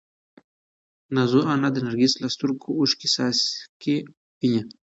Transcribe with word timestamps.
نازو 1.15 1.39
انا 1.53 1.69
د 1.73 1.77
نرګس 1.85 2.13
له 2.21 2.27
سترګو 2.35 2.69
د 2.73 2.75
اوښکو 2.79 3.07
څاڅکي 3.13 3.95
ویني. 4.39 4.61